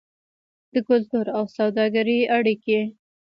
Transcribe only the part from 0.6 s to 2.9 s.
د کلتور او سوداګرۍ اړیکې.